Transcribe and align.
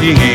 the 0.00 0.29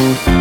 Música 0.00 0.40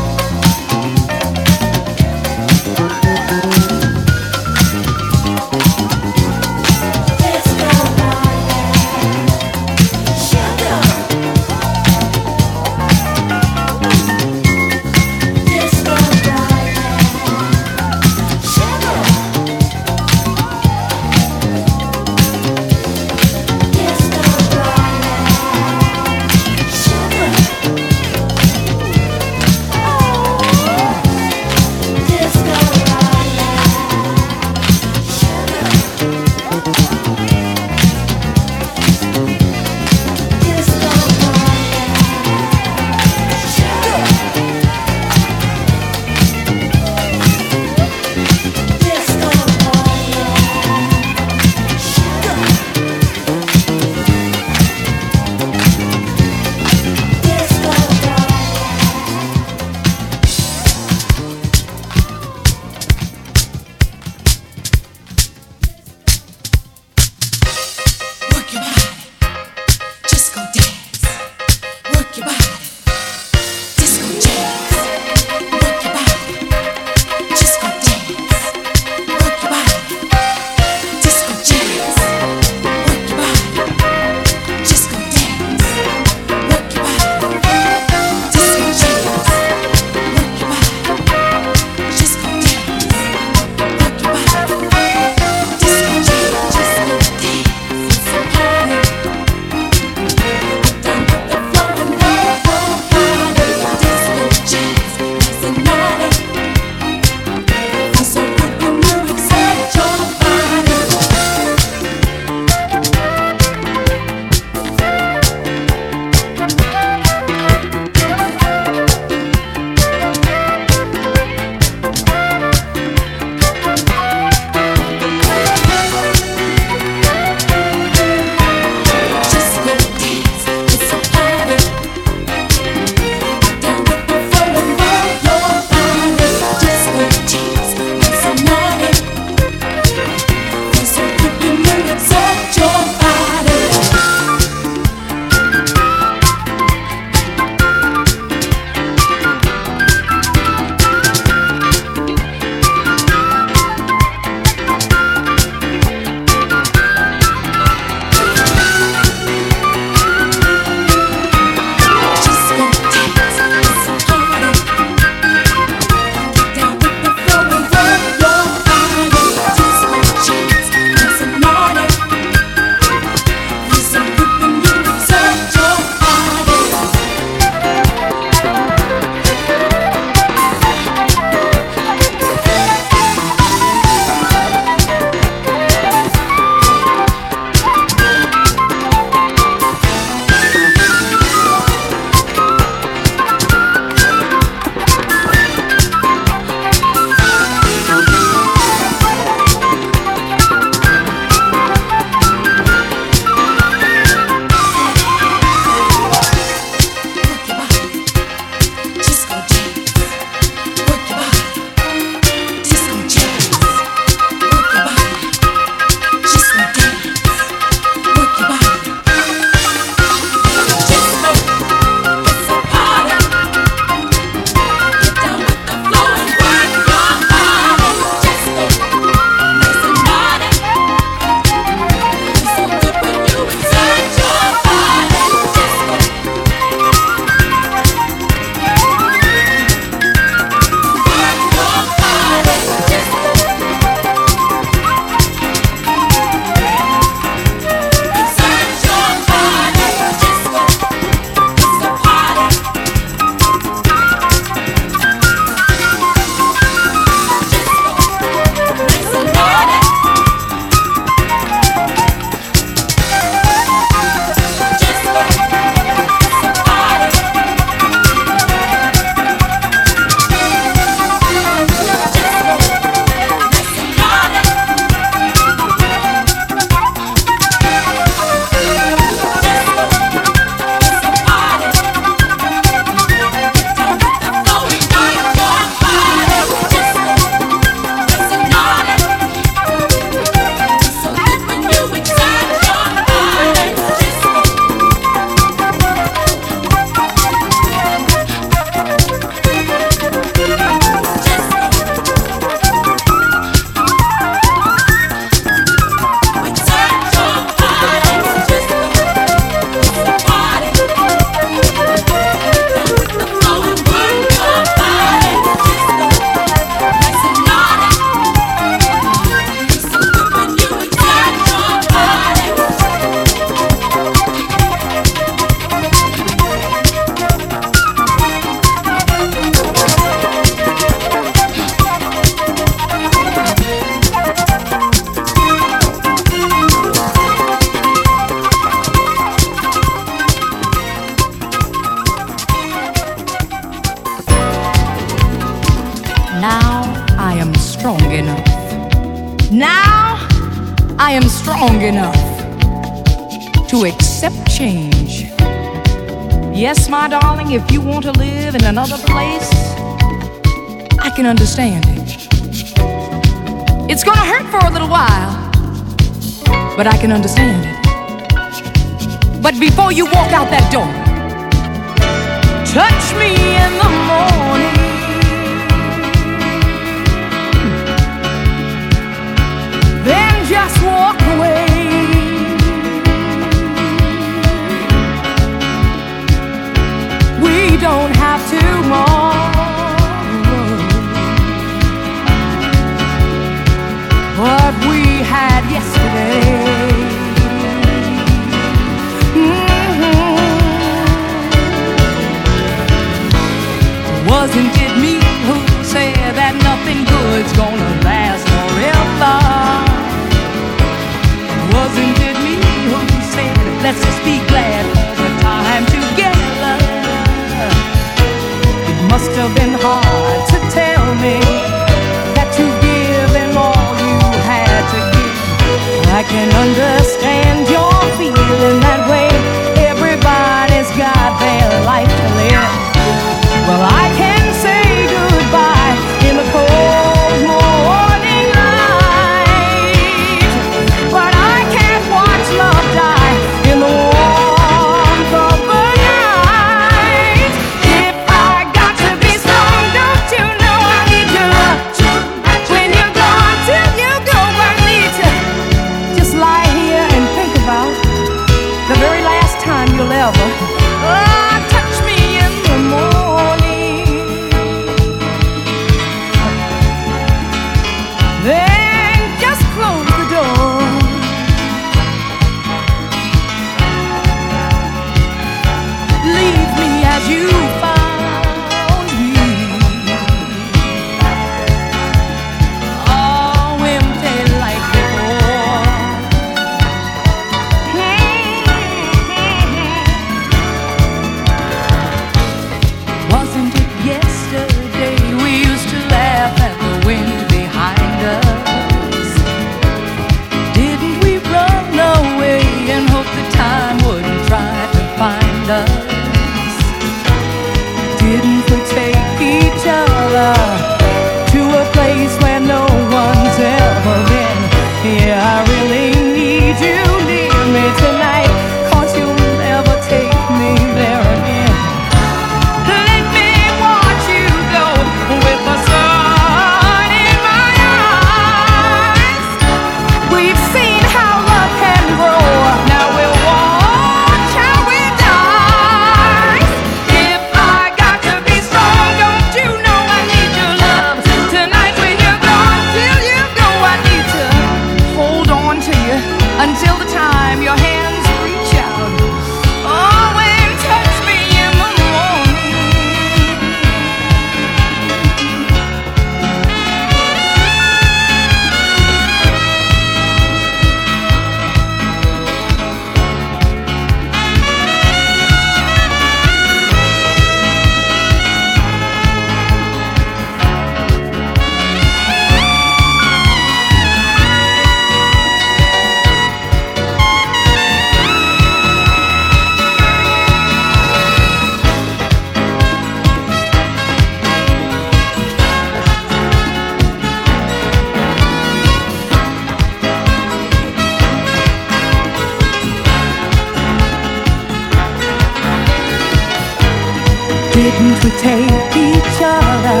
Didn't 597.76 598.24
we 598.24 598.30
take 598.40 598.96
each 598.96 599.38
other 599.44 600.00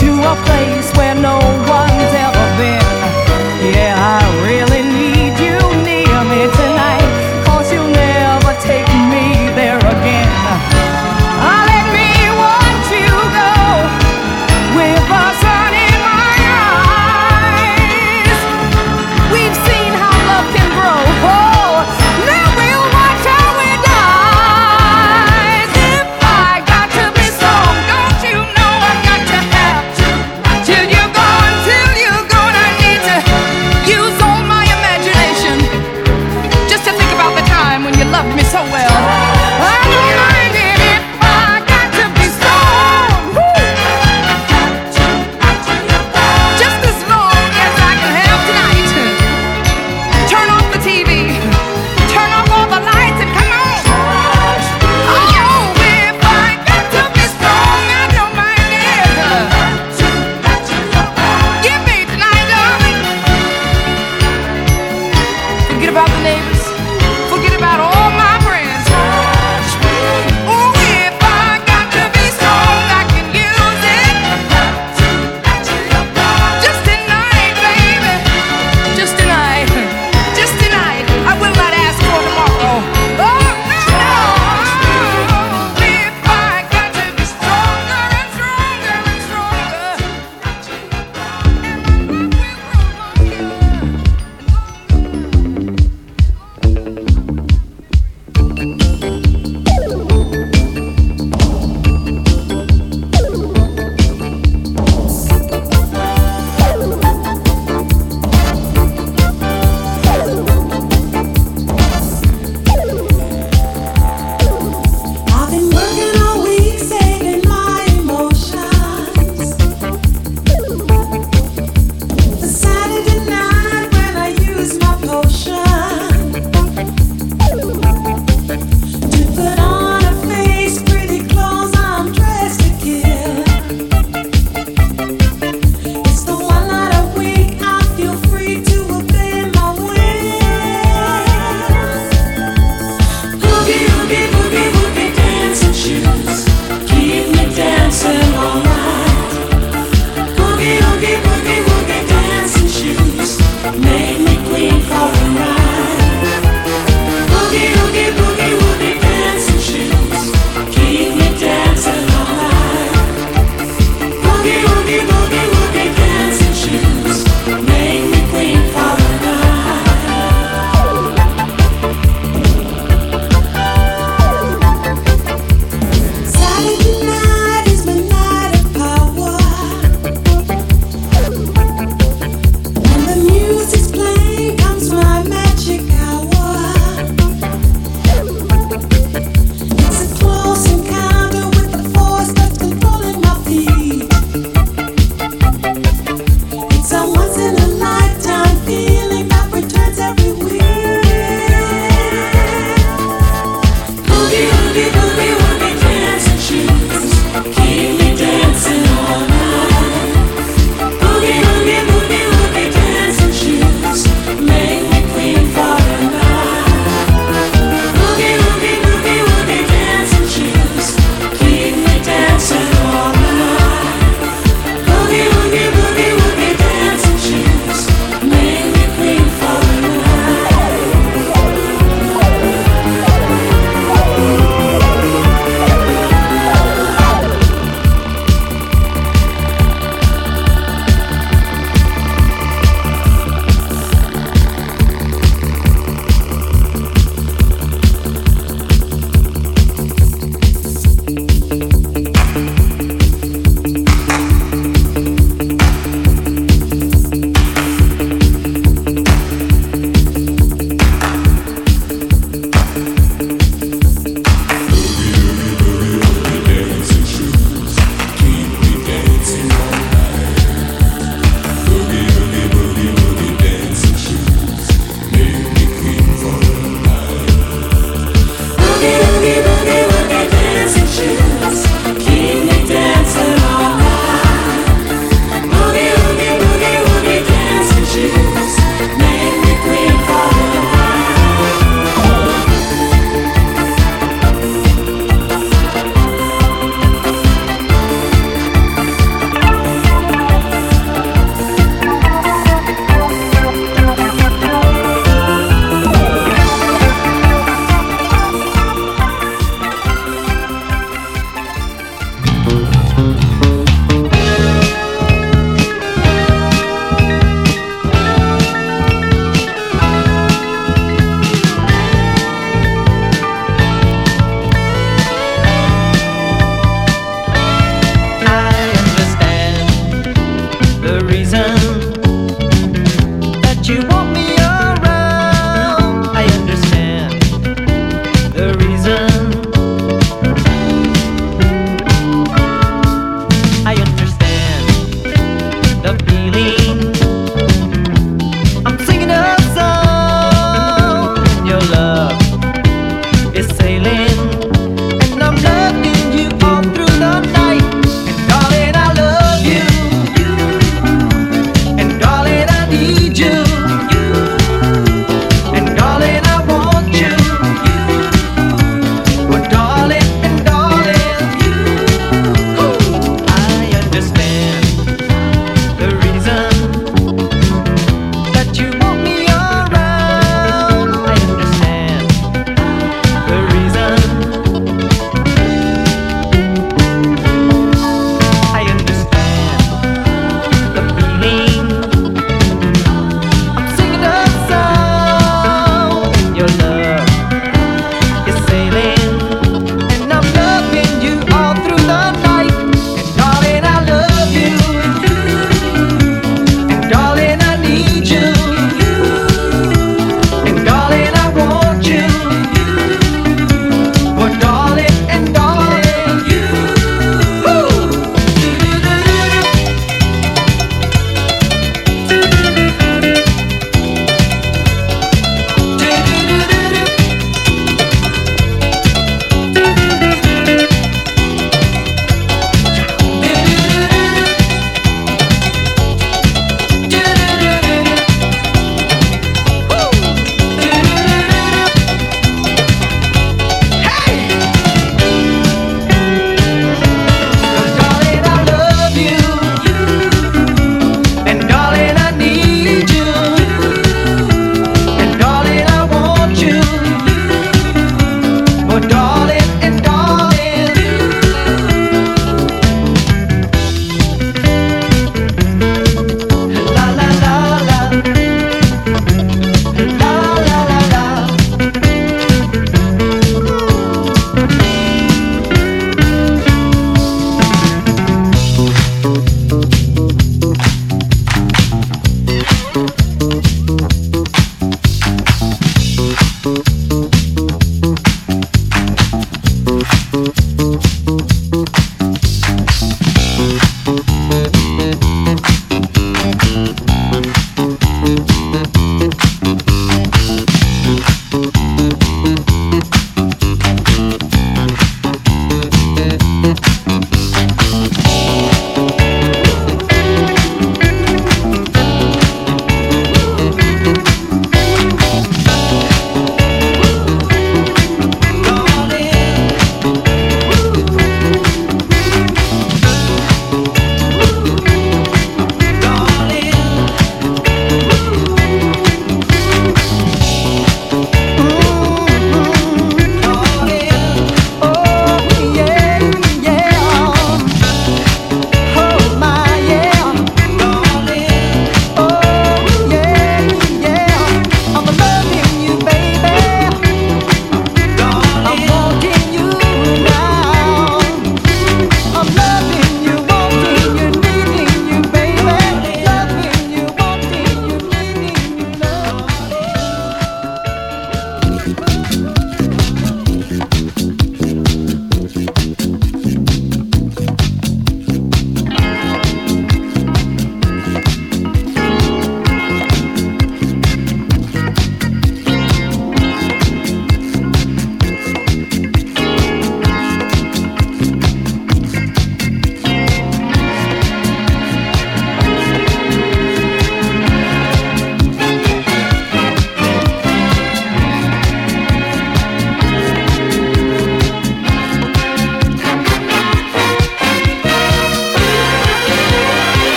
to 0.00 0.08
a 0.32 0.34
place 0.44 0.90
where 0.96 1.14
no 1.14 1.38
one 1.70 1.73